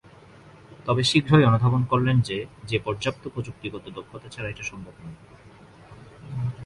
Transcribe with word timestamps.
তবে, 0.85 1.03
শীঘ্রই 1.03 1.45
অনুধাবন 1.45 1.81
করলেন 1.83 2.17
যে 2.21 2.37
যে 2.63 2.79
পর্যাপ্ত 2.79 3.23
প্রযুক্তিগত 3.27 3.85
দক্ষতা 3.89 4.29
ছাড়া 4.29 4.49
এটা 4.49 4.63
সম্ভব 4.63 4.95
না। 5.03 5.11